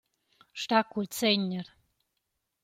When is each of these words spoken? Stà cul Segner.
Stà 0.61 0.79
cul 0.91 1.07
Segner. 1.19 1.67